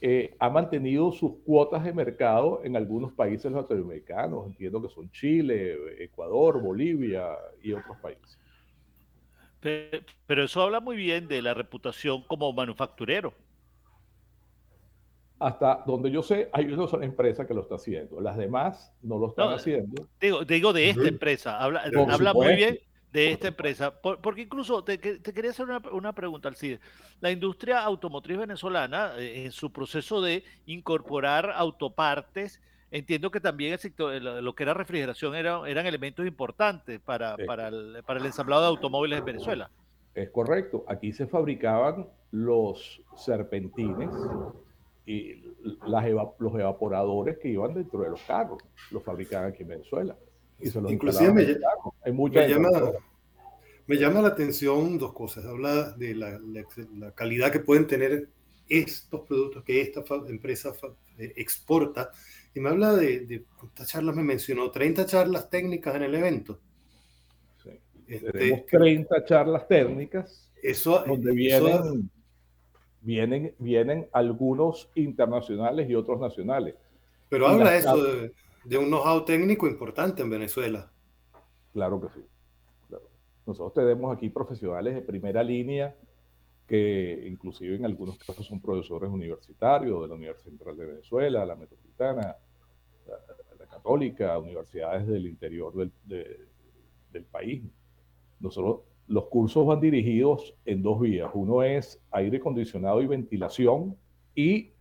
eh, 0.02 0.36
ha 0.40 0.50
mantenido 0.50 1.14
sus 1.14 1.38
cuotas 1.46 1.86
de 1.86 1.94
mercado 1.94 2.60
en 2.66 2.76
algunos 2.76 3.14
países 3.14 3.50
latinoamericanos, 3.50 4.46
entiendo 4.46 4.82
que 4.82 4.90
son 4.90 5.10
Chile, 5.12 6.04
Ecuador, 6.04 6.62
Bolivia 6.62 7.30
y 7.64 7.72
otros 7.72 7.96
países. 8.02 8.38
Pero 9.60 10.44
eso 10.44 10.62
habla 10.62 10.80
muy 10.80 10.96
bien 10.96 11.28
de 11.28 11.42
la 11.42 11.54
reputación 11.54 12.24
como 12.24 12.52
manufacturero. 12.54 13.34
Hasta 15.40 15.84
donde 15.86 16.10
yo 16.10 16.24
sé, 16.24 16.50
hay 16.52 16.66
una 16.66 16.88
sola 16.88 17.06
empresa 17.06 17.46
que 17.46 17.54
lo 17.54 17.62
está 17.62 17.76
haciendo. 17.76 18.20
Las 18.20 18.38
demás 18.38 18.92
no 19.04 19.20
lo 19.20 19.28
están 19.28 19.50
haciendo. 19.50 20.08
Digo, 20.20 20.44
digo 20.46 20.74
de 20.74 20.90
esta 20.90 21.08
empresa. 21.08 21.60
Habla, 21.60 21.84
habla 22.10 22.34
muy 22.34 22.56
bien 22.56 22.80
de 23.12 23.32
esta 23.32 23.48
empresa. 23.50 23.94
porque 24.02 24.42
incluso 24.42 24.84
te, 24.84 25.00
quería 25.00 25.52
hacer 25.52 25.66
una, 25.66 25.82
una, 25.92 26.14
pregunta, 26.14 26.50
Alcide. 26.50 26.80
La 27.20 27.32
industria 27.32 27.82
automotriz 27.82 28.38
venezolana, 28.38 29.14
eh, 29.18 29.46
en 29.46 29.52
su 29.52 29.72
proceso 29.72 30.22
de 30.22 30.44
incorporar 30.66 31.52
autopartes, 31.56 32.62
Entiendo 32.90 33.32
que 33.32 33.42
también 33.42 33.74
el 33.74 33.80
sector, 33.80 34.22
lo 34.22 34.56
que 34.56 34.64
era 34.64 34.74
refrigeración 34.74 35.36
era, 35.36 35.62
eran 35.68 35.86
elementos 35.86 36.26
importantes 36.26 37.02
para, 37.02 37.36
para, 37.46 37.68
el, 37.68 38.02
para 38.06 38.20
el 38.20 38.26
ensamblado 38.26 38.62
de 38.62 38.68
automóviles 38.70 39.20
en 39.20 39.26
Venezuela. 39.26 39.70
Es 40.16 40.30
correcto. 40.30 40.86
Aquí 40.88 41.12
se 41.12 41.28
fabricaban 41.28 42.08
los 42.32 43.02
serpentines 43.16 44.10
y 45.06 45.44
las 45.86 46.06
los 46.40 46.56
evaporadores 46.56 47.38
que 47.38 47.50
iban 47.50 47.74
dentro 47.74 48.02
de 48.02 48.10
los 48.10 48.22
carros. 48.24 48.58
Los 48.92 49.04
fabricaban 49.04 49.50
aquí 49.52 49.64
en 49.64 49.70
Venezuela. 49.70 50.18
Y 50.60 50.68
se 50.70 50.82
los 50.82 50.92
Inclusive 50.92 51.34
me, 51.34 51.44
me, 51.44 52.48
llama, 52.48 52.70
me, 53.86 53.98
llama, 53.98 54.22
la 54.22 54.30
atención 54.30 54.98
dos 54.98 55.14
cosas. 55.14 55.46
Habla 55.46 55.92
de 55.92 56.16
la, 56.16 56.40
la, 56.40 57.12
calidad 57.12 57.52
que 57.52 57.60
pueden 57.60 57.86
tener 57.86 58.30
estos 58.68 59.22
productos 59.22 59.64
que 59.64 59.82
esta 59.82 60.04
empresa 60.28 60.74
eh, 61.18 61.34
exporta 61.36 62.12
y 62.54 62.60
me 62.60 62.70
habla 62.70 62.94
de, 62.94 63.22
de 63.22 63.46
cuántas 63.58 63.88
charlas 63.88 64.16
me 64.16 64.24
mencionó, 64.24 64.72
30 64.72 65.06
charlas 65.06 65.50
técnicas 65.50 65.96
en 65.96 66.04
el 66.04 66.16
evento. 66.16 66.60
Sí. 67.64 67.70
Este, 68.08 68.32
Tenemos 68.32 68.66
30 68.66 69.26
charlas 69.26 69.68
técnicas 69.68 70.48
eso, 70.62 71.04
donde 71.06 71.32
vienen, 71.32 72.10
vienen, 73.02 73.56
vienen 73.60 74.08
algunos 74.12 74.90
internacionales 74.96 75.90
y 75.90 75.96
otros 75.96 76.20
nacionales. 76.20 76.76
Pero 77.30 77.48
habla 77.48 77.76
eso 77.76 78.04
de, 78.04 78.34
de, 78.64 78.78
un 78.78 78.88
know-how 78.88 79.24
técnico 79.26 79.68
importante 79.68 80.22
en 80.22 80.30
Venezuela. 80.30 80.92
Claro 81.74 82.02
que 82.02 82.08
sí. 82.10 82.26
Nosotros 83.46 83.74
tenemos 83.74 84.16
aquí 84.16 84.30
profesionales 84.30 84.96
de 84.96 85.02
primera 85.02 85.42
línea 85.42 85.96
que 86.68 87.26
inclusive 87.26 87.76
en 87.76 87.86
algunos 87.86 88.18
casos 88.18 88.46
son 88.46 88.60
profesores 88.60 89.10
universitarios 89.10 90.02
de 90.02 90.08
la 90.10 90.16
Universidad 90.16 90.50
Central 90.50 90.78
de 90.78 90.86
Venezuela, 90.86 91.46
la 91.46 91.56
Metropolitana, 91.56 92.36
la, 93.08 93.66
Católica, 93.68 94.38
universidades 94.40 95.06
del 95.08 95.28
interior 95.28 95.74
del, 95.74 95.92
del 97.12 97.24
país. 97.26 97.64
Nosotros, 98.40 98.82
los 99.08 99.26
cursos 99.28 99.66
van 99.66 99.80
dirigidos 99.80 100.56
en 100.66 100.82
dos 100.82 101.00
vías. 101.00 101.30
Uno 101.34 101.64
es 101.64 102.02
aire 102.12 102.38
acondicionado 102.38 103.02
y 103.02 103.08
ventilación 103.08 103.96
y 104.34 104.72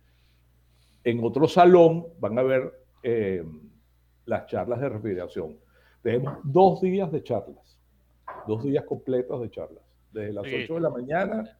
en 1.03 1.23
otro 1.23 1.47
salón 1.47 2.07
van 2.19 2.37
a 2.39 2.43
ver 2.43 2.73
eh, 3.03 3.45
las 4.25 4.47
charlas 4.47 4.81
de 4.81 4.89
refrigeración. 4.89 5.57
Tenemos 6.01 6.37
dos 6.43 6.81
días 6.81 7.11
de 7.11 7.23
charlas, 7.23 7.77
dos 8.47 8.63
días 8.63 8.83
completos 8.83 9.41
de 9.41 9.49
charlas, 9.49 9.83
desde 10.11 10.33
las 10.33 10.45
8 10.45 10.73
de 10.73 10.81
la 10.81 10.89
mañana 10.89 11.57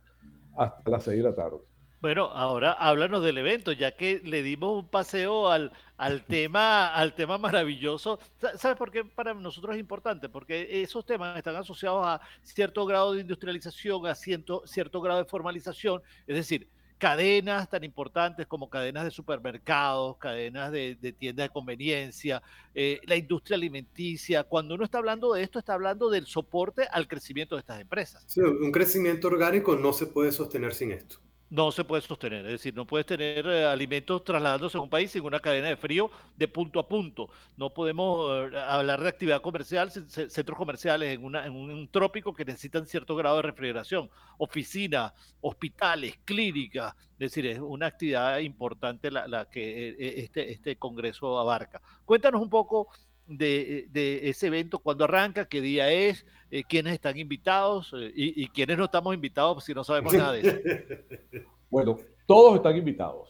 hasta 0.57 0.89
las 0.89 1.03
6 1.03 1.17
de 1.17 1.23
la 1.23 1.35
tarde. 1.35 1.57
Bueno, 1.99 2.25
ahora 2.25 2.73
háblanos 2.73 3.23
del 3.23 3.39
evento, 3.39 3.71
ya 3.71 3.91
que 3.91 4.21
le 4.23 4.43
dimos 4.43 4.83
un 4.83 4.87
paseo 4.87 5.49
al, 5.49 5.71
al, 5.97 6.23
tema, 6.27 6.93
al 6.93 7.15
tema 7.15 7.39
maravilloso. 7.39 8.19
¿Sabes 8.55 8.77
por 8.77 8.91
qué 8.91 9.03
para 9.03 9.33
nosotros 9.33 9.75
es 9.75 9.79
importante? 9.79 10.29
Porque 10.29 10.83
esos 10.83 11.05
temas 11.05 11.35
están 11.35 11.55
asociados 11.55 12.05
a 12.05 12.21
cierto 12.43 12.85
grado 12.85 13.13
de 13.13 13.21
industrialización, 13.21 14.05
a 14.05 14.13
cierto, 14.13 14.61
cierto 14.67 15.01
grado 15.01 15.23
de 15.23 15.25
formalización. 15.25 16.01
Es 16.27 16.35
decir, 16.35 16.69
cadenas 16.97 17.69
tan 17.69 17.83
importantes 17.83 18.47
como 18.47 18.69
cadenas 18.69 19.03
de 19.03 19.11
supermercados, 19.11 20.17
cadenas 20.17 20.71
de, 20.71 20.95
tiendas 21.17 21.45
de 21.47 21.53
conveniencia, 21.53 22.41
eh, 22.73 22.99
la 23.05 23.15
industria 23.15 23.55
alimenticia. 23.55 24.43
Cuando 24.43 24.75
uno 24.75 24.83
está 24.83 24.97
hablando 24.97 25.33
de 25.33 25.43
esto, 25.43 25.59
está 25.59 25.73
hablando 25.73 26.09
del 26.09 26.25
soporte 26.25 26.87
al 26.91 27.07
crecimiento 27.07 27.55
de 27.55 27.61
estas 27.61 27.81
empresas. 27.81 28.25
Un 28.37 28.71
crecimiento 28.71 29.27
orgánico 29.27 29.75
no 29.75 29.93
se 29.93 30.07
puede 30.07 30.31
sostener 30.31 30.73
sin 30.73 30.91
esto. 30.91 31.19
No 31.49 31.71
se 31.71 31.83
puede 31.83 32.01
sostener. 32.01 32.45
Es 32.45 32.51
decir, 32.53 32.75
no 32.75 32.85
puedes 32.85 33.05
tener 33.05 33.45
eh, 33.47 33.65
alimentos 33.65 34.23
trasladándose 34.23 34.77
a 34.77 34.81
un 34.81 34.89
país 34.89 35.11
sin 35.11 35.23
una 35.23 35.39
cadena 35.39 35.69
de 35.69 35.77
frío 35.77 36.11
de 36.35 36.47
punto 36.47 36.79
a 36.79 36.87
punto. 36.87 37.29
No 37.55 37.73
podemos 37.73 38.51
eh, 38.51 38.57
hablar 38.57 39.01
de 39.01 39.09
actividad 39.09 39.41
comercial, 39.41 39.91
centros 39.91 40.57
comerciales 40.57 41.13
en, 41.13 41.23
una, 41.23 41.45
en 41.45 41.55
un 41.55 41.87
trópico 41.89 42.33
que 42.33 42.45
necesitan 42.45 42.85
cierto 42.85 43.15
grado 43.15 43.37
de 43.37 43.43
refrigeración, 43.43 44.09
oficinas, 44.37 45.13
hospitales, 45.41 46.19
clínicas. 46.25 46.93
Es 47.13 47.31
decir, 47.31 47.47
es 47.47 47.59
una 47.59 47.87
actividad 47.87 48.39
importante 48.39 49.09
la, 49.09 49.27
la 49.27 49.49
que 49.49 49.89
eh, 49.89 49.95
este, 50.17 50.51
este 50.51 50.75
congreso 50.75 51.39
abarca. 51.39 51.81
Cuéntanos 52.05 52.41
un 52.41 52.49
poco 52.49 52.89
de, 53.27 53.87
de, 53.91 54.29
ese 54.29 54.47
evento, 54.47 54.79
cuándo 54.79 55.03
arranca, 55.03 55.47
qué 55.47 55.61
día 55.61 55.91
es, 55.91 56.25
eh, 56.49 56.63
quiénes 56.63 56.93
están 56.93 57.17
invitados 57.17 57.93
eh, 57.97 58.11
y, 58.15 58.47
quiénes 58.49 58.77
no 58.77 58.85
estamos 58.85 59.13
invitados 59.13 59.63
si 59.63 59.73
no 59.73 59.83
sabemos 59.83 60.13
nada 60.13 60.33
de 60.33 60.39
eso. 60.41 60.57
Bueno, 61.69 61.97
todos 62.25 62.55
están 62.55 62.77
invitados. 62.77 63.29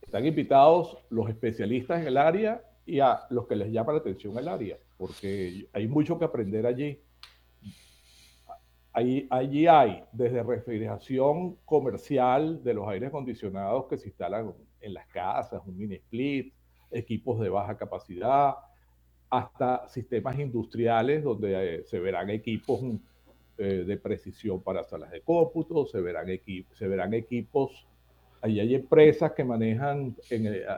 Están 0.00 0.24
invitados 0.24 0.96
los 1.10 1.28
especialistas 1.28 2.00
en 2.00 2.06
el 2.06 2.16
área 2.16 2.62
y 2.86 3.00
a 3.00 3.22
los 3.30 3.48
que 3.48 3.56
les 3.56 3.72
llama 3.72 3.92
la 3.92 3.98
atención 3.98 4.38
el 4.38 4.46
área, 4.46 4.78
porque 4.96 5.66
hay 5.72 5.88
mucho 5.88 6.16
que 6.16 6.24
aprender 6.24 6.66
allí. 6.66 7.00
Allí, 8.92 9.26
allí 9.28 9.66
hay 9.66 10.04
desde 10.12 10.44
refrigeración 10.44 11.56
comercial 11.64 12.62
de 12.62 12.74
los 12.74 12.86
aires 12.86 13.08
acondicionados 13.08 13.86
que 13.88 13.98
se 13.98 14.06
instalan 14.06 14.54
en 14.80 14.94
las 14.94 15.08
casas, 15.08 15.60
un 15.66 15.76
mini 15.76 15.96
split, 15.96 16.54
equipos 16.92 17.40
de 17.40 17.48
baja 17.48 17.76
capacidad, 17.76 18.54
hasta 19.38 19.88
sistemas 19.88 20.38
industriales 20.38 21.24
donde 21.24 21.76
eh, 21.76 21.84
se 21.84 21.98
verán 21.98 22.30
equipos 22.30 22.80
eh, 23.58 23.84
de 23.86 23.96
precisión 23.96 24.62
para 24.62 24.84
salas 24.84 25.10
de 25.10 25.22
cómputo, 25.22 25.86
se 25.86 26.00
verán, 26.00 26.26
se 26.72 26.88
verán 26.88 27.14
equipos, 27.14 27.86
ahí 28.42 28.60
hay 28.60 28.74
empresas 28.74 29.32
que 29.32 29.44
manejan 29.44 30.16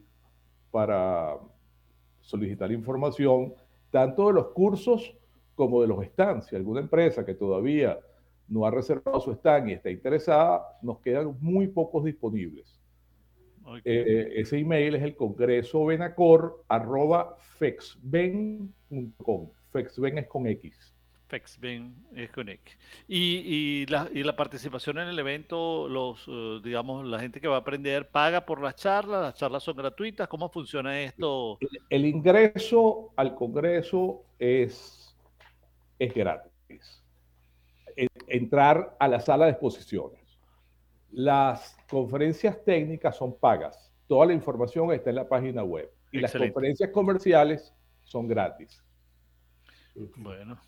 para 0.69 1.35
solicitar 2.21 2.71
información 2.71 3.55
tanto 3.89 4.27
de 4.27 4.33
los 4.33 4.49
cursos 4.49 5.15
como 5.55 5.81
de 5.81 5.87
los 5.87 6.05
stands. 6.05 6.47
Si 6.47 6.55
alguna 6.55 6.81
empresa 6.81 7.25
que 7.25 7.33
todavía 7.33 7.99
no 8.47 8.65
ha 8.65 8.71
reservado 8.71 9.19
su 9.19 9.31
stand 9.31 9.69
y 9.69 9.73
está 9.73 9.89
interesada, 9.89 10.61
nos 10.81 10.99
quedan 10.99 11.37
muy 11.39 11.67
pocos 11.67 12.03
disponibles. 12.03 12.79
Eh, 13.85 14.33
ese 14.35 14.57
email 14.57 14.95
es 14.95 15.03
el 15.03 15.15
congreso 15.15 15.87
arroba 16.67 17.37
fexben.com. 17.57 18.71
Fexben 19.71 20.17
es 20.17 20.27
con 20.27 20.47
X. 20.47 20.93
FexBen 21.33 21.95
es 22.15 22.29
Y, 23.07 23.15
y, 23.17 23.85
la, 23.87 24.07
y, 24.13 24.21
la, 24.21 24.35
participación 24.35 24.99
en 24.99 25.07
el 25.07 25.17
evento, 25.17 25.87
los, 25.89 26.27
uh, 26.27 26.61
digamos, 26.61 27.07
la 27.07 27.19
gente 27.19 27.41
que 27.41 27.47
va 27.47 27.55
a 27.55 27.59
aprender 27.59 28.07
paga 28.09 28.45
por 28.45 28.61
las 28.61 28.75
charlas, 28.75 29.19
las 29.23 29.33
charlas 29.33 29.63
son 29.63 29.75
gratuitas, 29.75 30.27
¿cómo 30.27 30.47
funciona 30.49 31.01
esto? 31.01 31.57
El, 31.59 31.69
el 31.89 32.05
ingreso 32.05 33.13
al 33.15 33.33
Congreso 33.33 34.21
es, 34.37 35.02
es 36.03 36.13
gratis. 36.13 37.03
Entrar 38.27 38.95
a 38.99 39.07
la 39.07 39.19
sala 39.19 39.45
de 39.45 39.51
exposiciones. 39.51 40.21
Las 41.11 41.77
conferencias 41.89 42.63
técnicas 42.63 43.15
son 43.15 43.37
pagas. 43.37 43.91
Toda 44.07 44.25
la 44.25 44.33
información 44.33 44.91
está 44.91 45.11
en 45.11 45.17
la 45.17 45.27
página 45.27 45.63
web. 45.63 45.91
Y 46.11 46.19
Excelente. 46.19 46.39
las 46.39 46.53
conferencias 46.53 46.89
comerciales 46.91 47.73
son 48.03 48.27
gratis. 48.27 48.83
Bueno, 50.17 50.59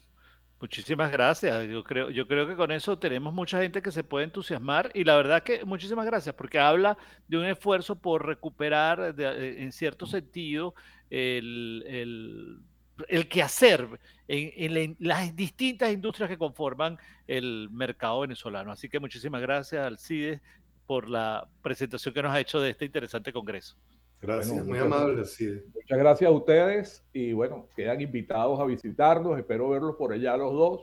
Muchísimas 0.61 1.11
gracias. 1.11 1.67
Yo 1.67 1.83
creo, 1.83 2.09
yo 2.09 2.27
creo 2.27 2.47
que 2.47 2.55
con 2.55 2.71
eso 2.71 2.97
tenemos 2.97 3.33
mucha 3.33 3.61
gente 3.61 3.81
que 3.81 3.91
se 3.91 4.03
puede 4.03 4.23
entusiasmar 4.25 4.89
y 4.93 5.03
la 5.03 5.17
verdad 5.17 5.43
que 5.43 5.65
muchísimas 5.65 6.05
gracias 6.05 6.33
porque 6.33 6.59
habla 6.59 6.97
de 7.27 7.37
un 7.37 7.45
esfuerzo 7.45 7.97
por 7.97 8.25
recuperar 8.25 9.13
eh, 9.17 9.61
en 9.61 9.71
cierto 9.73 10.05
sentido 10.05 10.73
el, 11.09 11.83
el, 11.87 12.59
el 13.07 13.27
quehacer 13.27 13.87
en, 14.27 14.77
en, 14.77 14.95
las 14.99 15.35
distintas 15.35 15.91
industrias 15.91 16.29
que 16.29 16.37
conforman 16.37 16.97
el 17.27 17.69
mercado 17.71 18.21
venezolano. 18.21 18.71
Así 18.71 18.89
que 18.89 18.99
muchísimas 18.99 19.41
gracias 19.41 19.85
al 19.85 19.97
CIDE 19.97 20.41
por 20.87 21.09
la 21.09 21.47
presentación 21.61 22.13
que 22.13 22.21
nos 22.21 22.31
ha 22.31 22.39
hecho 22.39 22.59
de 22.59 22.71
este 22.71 22.85
interesante 22.85 23.33
congreso. 23.33 23.75
Gracias, 24.21 24.65
muy 24.65 24.79
amable. 24.79 25.17
Muchas 25.17 25.97
gracias 25.97 26.27
a 26.27 26.31
ustedes 26.31 27.05
y 27.13 27.33
bueno, 27.33 27.67
quedan 27.75 28.01
invitados 28.01 28.59
a 28.59 28.65
visitarnos, 28.65 29.37
espero 29.37 29.69
verlos 29.69 29.95
por 29.97 30.13
allá 30.13 30.37
los 30.37 30.53
dos. 30.53 30.81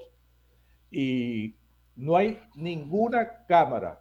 Y 0.90 1.57
no 1.96 2.16
hay 2.16 2.38
ninguna 2.55 3.44
cámara 3.46 4.01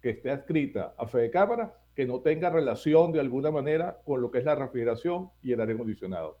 que 0.00 0.10
esté 0.10 0.30
adscrita 0.30 0.94
a 0.98 1.06
Fede 1.06 1.30
Cámara 1.30 1.74
que 1.94 2.06
no 2.06 2.20
tenga 2.20 2.50
relación 2.50 3.12
de 3.12 3.20
alguna 3.20 3.50
manera 3.50 3.98
con 4.04 4.20
lo 4.20 4.30
que 4.30 4.38
es 4.38 4.44
la 4.44 4.54
refrigeración 4.54 5.30
y 5.42 5.52
el 5.52 5.60
aire 5.60 5.74
acondicionado. 5.74 6.38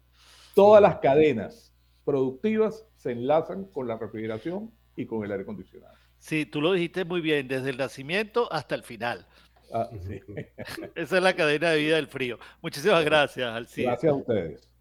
Todas 0.54 0.82
las 0.82 0.98
cadenas 0.98 1.74
productivas 2.04 2.86
se 2.96 3.12
enlazan 3.12 3.64
con 3.64 3.88
la 3.88 3.96
refrigeración 3.96 4.70
y 4.96 5.06
con 5.06 5.24
el 5.24 5.32
aire 5.32 5.42
acondicionado. 5.42 5.94
Sí, 6.18 6.46
tú 6.46 6.60
lo 6.60 6.72
dijiste 6.72 7.04
muy 7.04 7.20
bien, 7.20 7.48
desde 7.48 7.70
el 7.70 7.76
nacimiento 7.76 8.52
hasta 8.52 8.74
el 8.74 8.82
final. 8.82 9.26
Ah, 9.72 9.88
Esa 10.94 11.16
es 11.16 11.22
la 11.22 11.34
cadena 11.34 11.70
de 11.70 11.78
vida 11.78 11.96
del 11.96 12.06
frío. 12.06 12.38
Muchísimas 12.60 13.04
gracias, 13.04 13.48
Alcides. 13.50 13.86
Gracias 13.88 14.12
a 14.12 14.14
ustedes. 14.14 14.72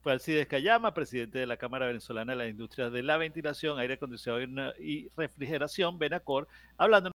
Fue 0.00 0.12
Alcides 0.12 0.46
Cayama, 0.46 0.94
presidente 0.94 1.40
de 1.40 1.46
la 1.46 1.56
Cámara 1.56 1.86
Venezolana 1.86 2.32
de 2.32 2.38
la 2.38 2.46
Industria 2.46 2.90
de 2.90 3.02
la 3.02 3.16
Ventilación, 3.16 3.80
Aire 3.80 3.94
Acondicionado 3.94 4.40
y 4.78 5.10
Refrigeración, 5.16 5.98
Benacor, 5.98 6.46
hablando 6.76 7.04